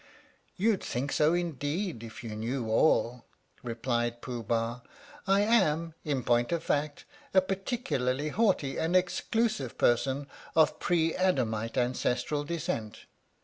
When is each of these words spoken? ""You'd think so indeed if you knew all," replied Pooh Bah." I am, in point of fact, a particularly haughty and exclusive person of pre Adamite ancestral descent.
""You'd 0.55 0.83
think 0.83 1.11
so 1.11 1.35
indeed 1.35 2.01
if 2.03 2.23
you 2.23 2.35
knew 2.35 2.67
all," 2.69 3.23
replied 3.61 4.19
Pooh 4.19 4.41
Bah." 4.41 4.81
I 5.27 5.41
am, 5.41 5.93
in 6.03 6.23
point 6.23 6.51
of 6.51 6.63
fact, 6.63 7.05
a 7.35 7.39
particularly 7.39 8.29
haughty 8.29 8.79
and 8.79 8.95
exclusive 8.95 9.77
person 9.77 10.25
of 10.55 10.79
pre 10.79 11.13
Adamite 11.13 11.77
ancestral 11.77 12.43
descent. 12.43 13.05